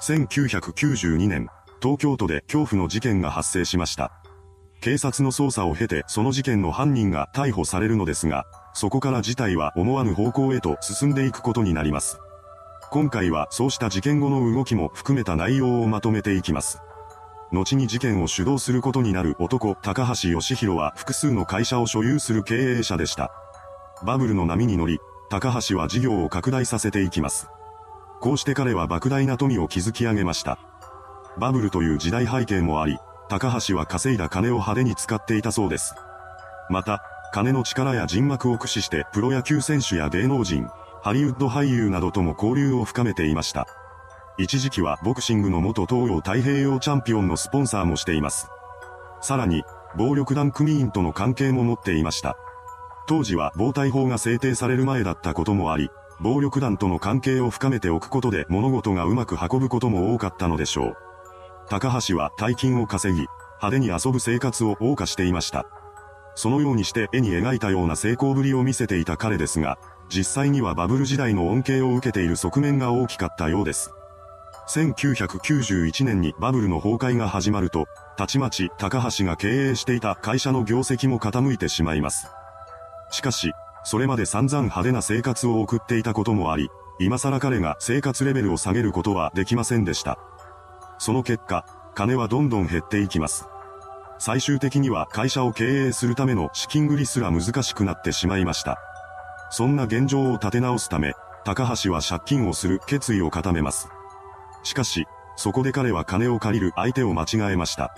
[0.00, 1.48] 1992年、
[1.82, 4.12] 東京都で恐怖の事件が発生しました。
[4.80, 12.18] 警察の捜査を経てその事件の犯人が逮捕されるのですが、そこから事態は思わぬ方向へと進んでいくことになります。
[12.90, 16.80] 今回はそうした事件後の動きも含めた内容をまとめていきます。
[17.52, 23.32] 後に事件を主導することになる男、高橋義弘は複数の会社を所有する経営者でした。
[24.04, 27.48] バブルの波に乗り、高橋は事業を拡大させていきます。
[28.20, 30.58] こうして彼は莫大な富を築き上げました。
[31.38, 32.98] バブルという時代背景もあり、
[33.28, 35.94] 高橋は稼いだ金を派手に使っていたそうです。
[36.70, 40.68] また、金の力や人脈を駆使してプロ野球選手や芸能人、
[41.02, 43.66] ハリウッド俳優などとも交流を深めていました。
[44.38, 48.48] 一時期はボクシングの元東洋太平洋チャンピオンのスポンサーもしています。
[49.20, 49.64] さらに、
[49.96, 52.36] 暴力団組員との関係も持っていました。
[53.06, 60.96] 当時は防体法が制定される前だったこともあり、暴力団との関係を深めておくことで物事がうまく運ぶことも多かったのでしょう。
[61.68, 63.26] 高橋は大金を稼ぎ、
[63.60, 65.66] 派手に遊ぶ生活を謳歌していました。
[66.34, 69.78] そのようにして絵に描いたような成功ぶりを見せていた彼ですが、
[70.08, 73.90] 実際にはバブル時代の恩恵を受けている側面が大きかったようです。
[74.68, 82.28] 1991年にバブルの崩壊が始まると、たちまち高橋が経営していた会社の業績も傾いてしまいます。
[83.10, 83.52] しかし、
[83.86, 90.18] それまで散々派手な生活を送っていたこともあり、今更彼が生活レベルを下げることはできませんでした。
[90.98, 93.46] その結果、金はどんどん減っていきます。
[94.18, 98.76] 最終的には会社を経営するための資金繰りすら難しくなってしまいました。
[99.50, 101.12] そんな現状を立て直すため、
[101.44, 103.88] 高橋は借金をする決意を固めます。
[104.64, 107.94] しかし、そこで彼は金を借りる相手を間違えました。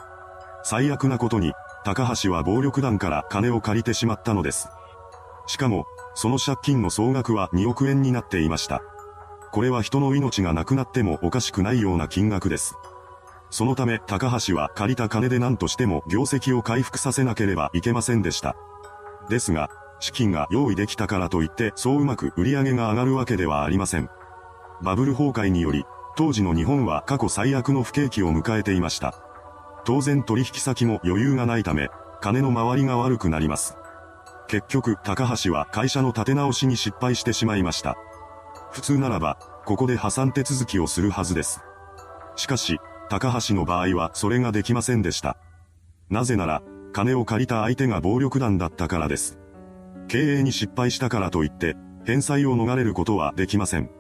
[0.65, 4.69] 最悪なことに、高橋は暴力団から金を借りてしまったのです。
[5.49, 8.83] しかも、その借金の総額は2億円になっていました。
[9.51, 12.77] これは人の命がなくなってもおかしくないような金額です。
[13.51, 18.57] そのため、高橋は借りた金で何としても業績を回復させなければいけませんでした。
[19.31, 19.71] ですが、
[20.01, 24.11] 資金が用意できたからといってそううまく売り上げが上がるわけではありません。
[24.83, 25.85] バブル崩壊により、
[26.17, 29.15] 当時の日本は過去最悪の不景気を迎えていました。
[29.85, 31.89] 当然取引先も余裕がないため、
[32.21, 33.79] 金の回りが悪くなります。
[34.49, 37.97] 結局、高橋は会社の立て直しに失敗してしまいました。
[38.73, 41.61] 普通ならば、ここで破産手続きをするはずです。
[42.37, 42.79] しかし、
[43.11, 45.37] 高橋の場合はそれができませんでした。
[46.09, 49.39] なぜなら、金を借りた相手が暴力団だったからです。
[50.09, 51.77] 経営に失敗したからといって、
[52.07, 53.91] 返済を逃れることはできません。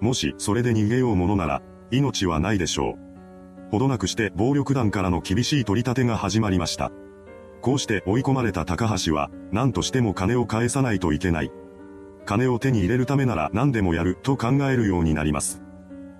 [0.00, 3.70] もしそれで逃げようものなら、命はないでしょう。
[3.70, 6.92] ほどなくして暴力団からの厳しい取り立てが始まりました。
[7.60, 11.50] こうして追い込まれた高橋は、何としても金を返さないといけない。
[12.24, 15.62] 金を手に入れるためなら何でもやると考えるようになります。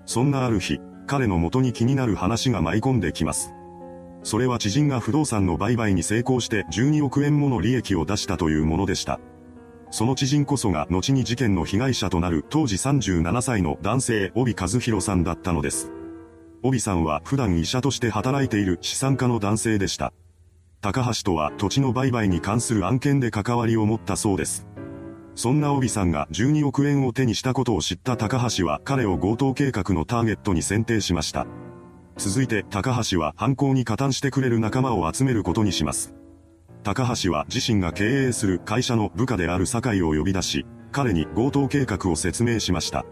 [0.06, 3.52] そんなある日、彼の元に気になる話が舞い込んできます。
[4.22, 9.20] それは知人が不動産の売買に成功して12億円もの利益を出したというものでした。
[9.90, 15.90] その知人こそが後に事件の被害者となる当時37歳の男性帯和弘さんだったのです。
[16.62, 20.12] 帯さんは普段医者として働いている資産家の男性でした。
[20.80, 24.66] 高橋とは土地の売買に関する案件で関わりを持ったそうです。
[25.34, 31.46] そんな帯さんが12億円を手にしたことを知った高橋は彼を強盗計画のターゲットに選定しました。
[32.16, 36.14] 続いて高橋は犯行に加担してくれる仲間を集めることにします。
[36.84, 43.04] 高橋は自身が経営する会社の部下である酒井を呼び出し、彼に強盗計画を説明しました。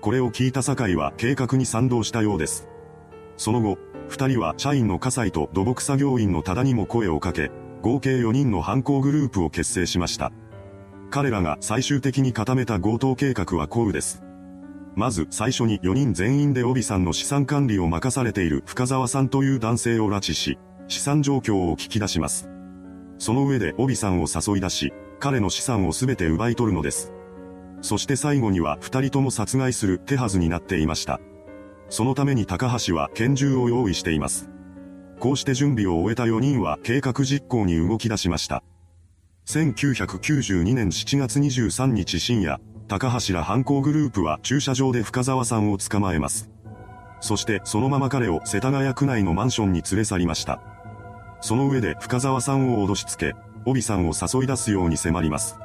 [0.00, 2.68] これを聞いた酒井は計画に賛同したようです。
[3.36, 7.50] その後、二人は社員の葛西と土木作業員の多田にも声をかけ、
[7.82, 10.32] 合計4人の犯行グループを結成しました。
[11.10, 14.22] 彼らが最終的に固めた強盗計画はこうです。
[14.96, 20.58] まず最初に4人全員で帯さんの資産管理を任されている深沢さんという男性を拉致し、
[20.88, 22.48] 資産状況を聞き出します。
[23.18, 27.12] その上で帯さんを誘い出し、彼の資産をすべて奪い取るのです。
[27.80, 31.20] そして最後には二人とも殺害する手はずになっていました。
[31.88, 34.48] そのために高橋は拳銃を用意しています。
[35.20, 38.62] こうして準備を終えた4人は計画実行に動き出しました。
[39.46, 46.50] 1992年7月23日深夜、高橋ら犯行グループは駐車場で深沢さんを捕まえます。
[47.20, 50.60] そしてそのまま彼を世田谷区内のマンションに連れ去りました。
[51.40, 53.34] その上で深沢さんを脅しつけ、
[53.64, 55.58] 帯さんを誘い出すように迫ります。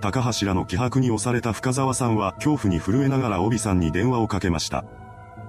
[0.00, 4.84] 高橋らの気迫に押された深沢さんは恐怖に震えながら帯さんに電話をかけました。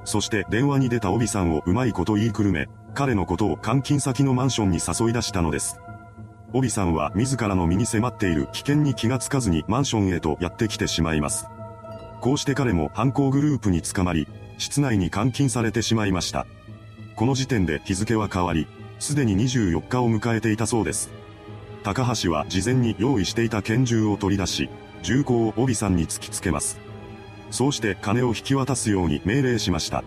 [0.08, 5.82] そして電話に出た帯さんをうまいこと言いくるめ、彼のことを監禁先のマンションに誘い出したのです。
[6.54, 11.50] 帯さんは自らの身に迫っている危険に気がつかずにマンションへとやってきてしまいます。
[12.22, 16.48] こうして彼も犯行グループに捕まり、室内に監禁されてしまいました。
[17.18, 18.66] この時点で日付は変わり、
[19.00, 21.10] すでに24日を迎えていたそうです。
[21.84, 24.70] 高橋は事前に用意していた拳銃を取り出し、
[25.04, 26.87] 銃口を帯さんに突きつけます。
[27.52, 30.04] そうして金を引き渡すように命令しました。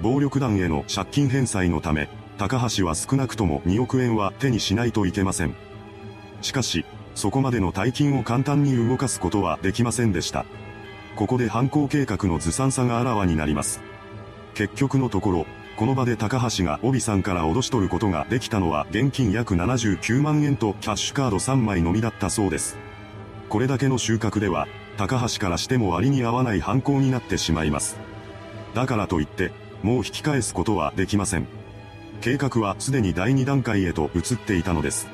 [0.00, 2.08] 暴力団への借金返済のため、
[2.38, 5.54] 高橋は少なくとも2億円は手にしないといけません。
[6.40, 6.84] しかし、
[7.14, 10.44] そこまでの大金を簡単に動かすことはできませんでした。
[11.14, 13.80] ここで犯行計画のずさんさがあらわになります。
[14.54, 15.46] 結局のところ、
[15.76, 22.76] この場で高橋が帯さんから脅し取ることができたのは現金約79万円とキャッシュカード3枚のみだったそうです。
[23.48, 24.66] これだけの収穫では、
[24.96, 27.98] 高橋からしても割に合わない犯行になってしまいます。
[28.74, 29.52] だからといって、
[29.82, 31.46] もう引き返すことはできません。
[32.20, 35.08] 計画はすでに第2段階へと移っていたのです。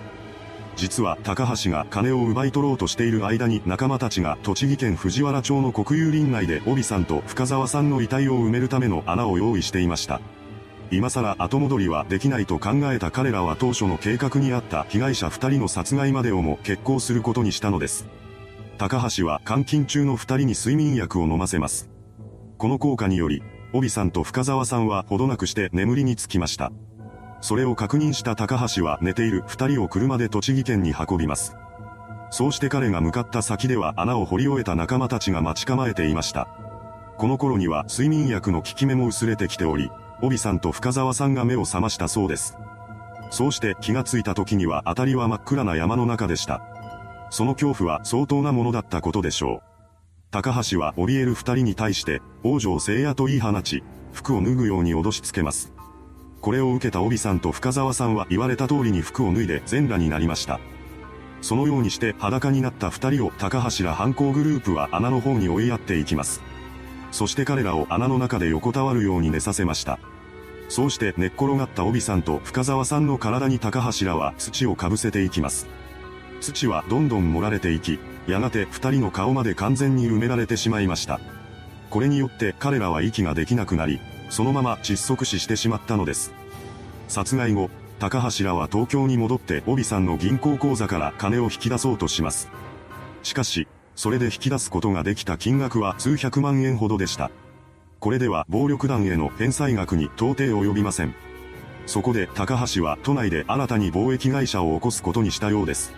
[0.77, 10.21] 実は高橋が金を奪い取ろうとしている間に仲間たちが栃木県藤原町の国有林内で帯さんと深沢さんの遺体を埋めるための穴を用意していました。
[10.91, 18.07] 今更後戻りはできないと考えた彼らは当初の計画にあった被害者二人の殺害までをも決行することにしたのです。
[18.79, 21.91] 高橋は監禁中の二人に睡眠薬を飲ませます。
[22.59, 23.43] この効果により、
[23.73, 26.71] 帯さんと深沢さんはほどなくして眠りにつきました。
[27.41, 31.57] それを確認した高橋は寝ている二人を車で栃木県に運びます。
[32.31, 36.49] そうして彼が向かった先では穴を掘り終えた仲間たちが待ち構えていました。
[37.17, 39.91] この頃には睡眠薬の効き目も薄れてきており、
[40.23, 42.57] 帯さんと深沢さんが目を覚ましたそうです。
[43.31, 46.63] そうして気がついた時には辺りは真っ暗な山の中でした。
[47.31, 49.63] その恐怖は相当なものだったことでしょう。
[50.31, 53.83] 高橋は怯える二人に対して、王女を聖夜と言い放ち、
[54.13, 55.73] 服を脱ぐように脅しつけます。
[56.41, 60.61] これを受けた帯さんと深沢さんは言われた通りに服を脱いで全裸になりました。
[61.41, 66.43] そのようにして裸になった二人を高橋ら犯行グループは穴の方に追いやっていきます。
[67.11, 69.99] そして彼らを穴の中で横たわるように寝させました。
[70.69, 75.67] そうして寝っ転がった帯さんと深沢さんの体に高橋らは土をかぶせていきます。
[76.41, 81.21] 土はどんどん盛られていき、やがて二人の顔まで完全に埋められてしまいました。
[81.91, 84.01] これによって彼らは息ができなくなり、
[84.31, 86.33] そのまま窒息死してしまったのです。
[87.09, 92.49] 殺害後、高橋らは東京に戻って帯さんの銀行口座から金を引き出そうとします。
[93.23, 97.31] しかし、それで引き出すことができた金額は数百万円ほどでした。
[97.99, 101.15] これでは暴力団への返済額に到底及びません。
[101.87, 105.93] そこで高橋は都内で新たに貿易会社を起こすことにしたようです。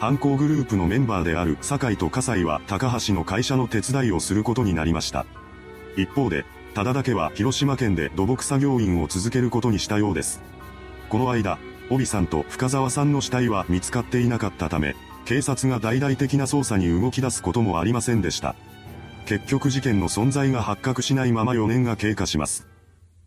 [0.00, 5.26] 犯行グループのメンバーである酒井と葛西は高橋の会社の手伝いをすることになりました。
[5.94, 10.40] 一方で、ただだけは広島県で土木作業員を続けることにしたようです。
[11.10, 11.58] この間、
[11.90, 18.56] 帯さんと深沢さんの死体は見つかっていなかったため、警察が大々的な捜査に動き出すこともありませんでした。
[19.26, 22.66] 結局事件の存在が発覚しないまま4年が経過します。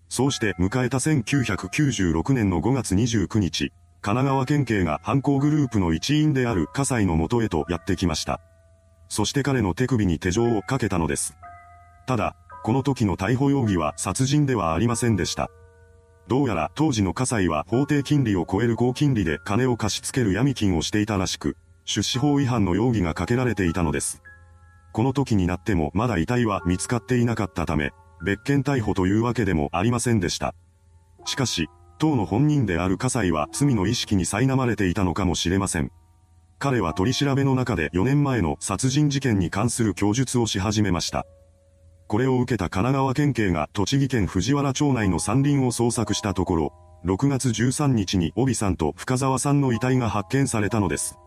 [0.10, 3.72] そうして迎えた1996年の5月29日、
[4.04, 8.42] 神奈川県警が犯行グループの一員である葛西の元へとやってきました。
[9.08, 11.38] そして彼の手首に手錠をかけたのです。
[12.06, 15.50] ただ、この時の逮捕容疑は殺人ではありませんでした。
[16.28, 21.56] どうやら当時の葛西は法定金利を超える高金利で金を貸し付ける闇金をしていたらしく、
[21.86, 24.22] 出資法違反の容疑がかけられていたのです。
[24.92, 30.54] この時になってもまだ遺体は見つかっていなかったため、別件逮捕というわけでもありませんでした。
[31.24, 31.70] しかし、
[32.04, 35.90] 当の本人である葛西は罪の意識に苛まれていたのかもしれません。
[36.60, 41.26] 彼は取り調べの中で4年前の殺人事件に関する供述をし始めました。
[42.10, 46.74] これを受けた神奈川県警が栃木県藤原町内の山林を捜索したところ、
[47.06, 51.18] 6月13日に帯さんと深沢さんの遺体が発見されたのです。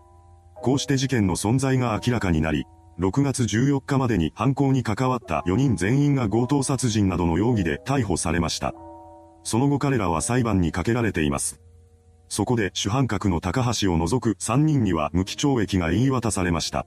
[0.57, 2.67] こうして事件の存在が明らかになり、
[3.01, 8.75] 6月14日までに犯行に関わった4人全員が強盗殺人などの容疑で逮捕されました。
[9.47, 11.61] その後彼らは裁判にかけられています。
[12.29, 16.85] そこで主犯格の高橋を除く3人には無期懲役が言い渡されました。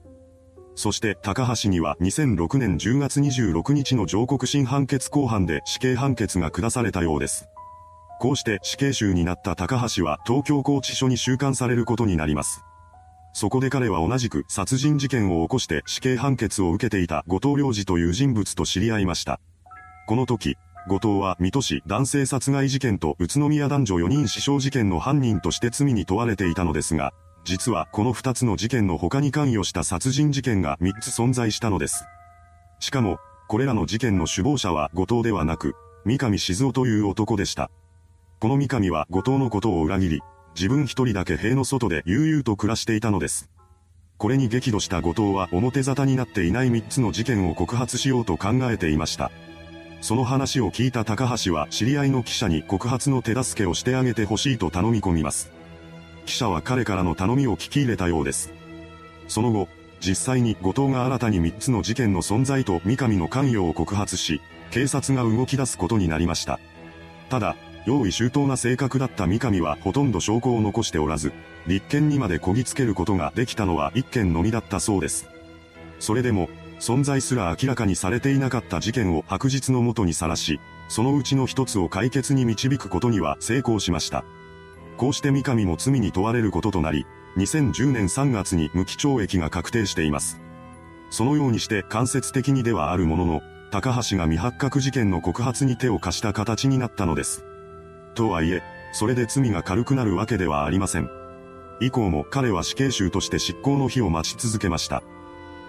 [0.74, 7.48] そして高橋には2006年10月26日の上告審判決公判で死刑判決が下されたようです。
[8.20, 12.62] こうして死刑囚になった高橋は東京拘置所に収監されることになります。
[13.32, 19.40] そこで彼は同じく殺人事件を起こして死刑判決を受けていた後藤良二という人物と知り合いました。
[20.06, 20.56] この時、
[20.90, 27.12] 後藤は水戸市男性殺害事件と宇都宮男女4人死傷事件の犯人として罪に問われていたのですが、
[27.44, 32.06] 実はこの2つの事件の他に関与した殺人事件が3つ存在したのです。
[32.80, 37.70] しかも、これらの事件の首謀者は後藤ではなく、三上静夫という男でした。
[38.40, 40.20] この三上は後藤のことを裏切り、
[40.56, 43.48] 自分一人だけ塀の外で悠々と暮らしていたのです。
[44.18, 49.30] これに激怒した後藤は表沙汰になっていない3つの事件を告発しようと考えていました。
[50.00, 55.52] その話を聞いた高橋は知り合いの記者に告発の手助けをしてあげてほしいと頼み込みます。
[56.24, 58.52] 記者は彼からの頼みを聞き入れたようです。
[59.28, 59.68] その後、
[60.00, 64.40] 実際に後藤が新たに3つの事件の存在と三上の関与を告発し、
[64.70, 66.58] 警察が動き出すことになりました。
[67.28, 71.32] ただ、用意周到な性格だった三上はほとんど証拠を残しておらず、
[71.66, 75.28] 立件にまでこぎつけることができたのは1件のみだったそうです。
[75.98, 76.48] それでも、
[76.80, 84.24] 存在すら明らかにされていなかった事件を白日のもとにさらし、そのうちの一つを解決に導くことには成功しました。
[84.96, 87.06] こうして三上も罪に問われることとなり、
[87.36, 90.40] 2010年3月に無期懲役が確定しています。
[91.10, 97.44] そのようにして間接的にではあるものの、高橋が未発覚事件の告発に手を貸した形になったのです。
[98.14, 101.08] とはいえ、それで罪が軽くなるわけではありません。
[101.80, 105.02] 以降も彼は死刑囚として執行の日を待ち続けました。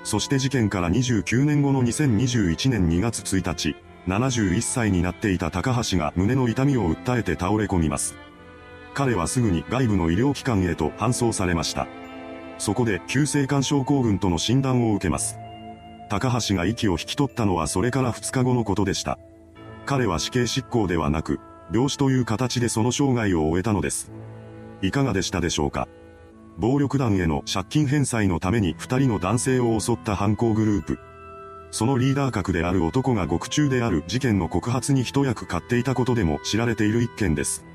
[0.03, 3.75] そして事件から29年後の2021年2月1日、
[4.07, 8.15] 71歳になっていた高橋が胸の痛みを訴えて倒れ込みます。
[8.93, 11.87] 彼はすぐに外部の医療機関へと搬送されました。
[12.57, 15.37] そこで急性肝症候群との診断を受けます。
[16.09, 19.17] 高橋が息を引き取ったのはそれから2日後のことでした。
[19.85, 21.39] 彼は死刑執行ではなく、
[21.73, 24.11] 病死という形でその生涯を終えたのです。
[24.81, 25.87] いかがでしたでしょうか？
[26.61, 30.99] 暴力団への借金返済のために二人の男性を襲った犯行グループ。
[31.71, 37.65] そのリーダー格である男が獄中である事件の告発に一役買っていたことでも知られている一件です。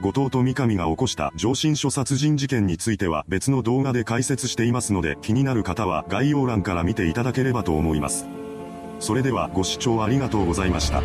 [0.00, 8.26] 後藤と三上が起こした上申書殺人事件については別の動画で解説していますので気になる方は概要欄から見ていただければと思います。
[8.98, 11.00] それではご視聴ありがとうございました。